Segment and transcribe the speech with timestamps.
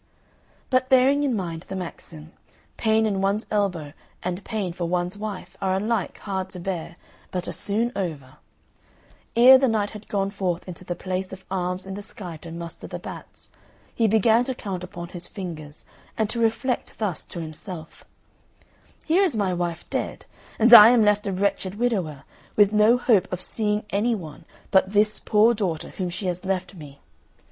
[0.71, 2.31] But bearing in mind the maxim,
[2.75, 3.93] "Pain in one's elbow
[4.23, 6.95] and pain for one's wife are alike hard to bear,
[7.29, 8.37] but are soon over,"
[9.35, 12.51] ere the Night had gone forth into the place of arms in the sky to
[12.51, 13.51] muster the bats
[13.93, 15.85] he began to count upon his fingers
[16.17, 18.03] and to reflect thus to himself,
[19.05, 20.25] "Here is my wife dead,
[20.57, 22.23] and I am left a wretched widower,
[22.55, 26.73] with no hope of seeing any one but this poor daughter whom she has left
[26.73, 27.01] me.